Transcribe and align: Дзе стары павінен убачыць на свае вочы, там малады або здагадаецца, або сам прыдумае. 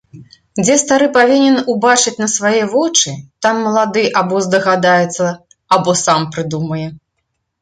Дзе 0.59 0.75
стары 0.83 1.07
павінен 1.17 1.57
убачыць 1.73 2.13
на 2.21 2.27
свае 2.35 2.63
вочы, 2.73 3.13
там 3.47 3.61
малады 3.67 4.03
або 4.23 4.41
здагадаецца, 4.47 5.27
або 5.79 5.91
сам 6.05 6.27
прыдумае. 6.35 6.87